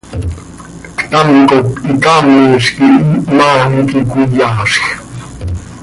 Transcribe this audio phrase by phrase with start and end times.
[0.97, 4.73] Ctam cop icaamiz quih ihmaa iiqui cöiyaazj.